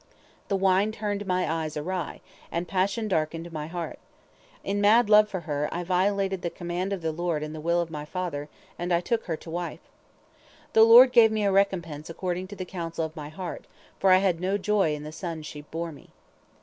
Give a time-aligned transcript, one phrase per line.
[0.47, 3.99] The wine turned my eyes awry, and passion darkened my heart.
[4.63, 7.79] In mad love for her, I violated the command of the Lord and the will
[7.79, 9.87] of my father, and I took her to wife.
[10.73, 13.65] The Lord gave me a recompense according to the counsel of my heart,
[13.99, 16.09] for I had no joy in the sons she bore me.